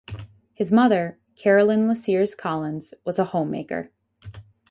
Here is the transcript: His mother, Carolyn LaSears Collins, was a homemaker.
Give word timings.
His 0.55 0.71
mother, 0.71 1.19
Carolyn 1.35 1.87
LaSears 1.87 2.35
Collins, 2.35 2.95
was 3.05 3.19
a 3.19 3.25
homemaker. 3.25 3.91